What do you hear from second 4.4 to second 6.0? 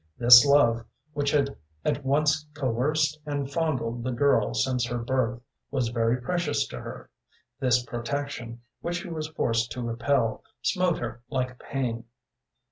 since her birth, was